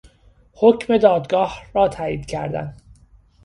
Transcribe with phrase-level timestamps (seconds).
[0.53, 2.75] حکم دادگاه را تایید کردن